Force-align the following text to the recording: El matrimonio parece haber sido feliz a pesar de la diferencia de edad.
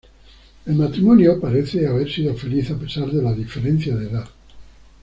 El 0.65 0.73
matrimonio 0.77 1.39
parece 1.39 1.85
haber 1.85 2.09
sido 2.11 2.33
feliz 2.33 2.71
a 2.71 2.75
pesar 2.75 3.11
de 3.11 3.21
la 3.21 3.33
diferencia 3.33 3.95
de 3.95 4.09
edad. 4.09 4.27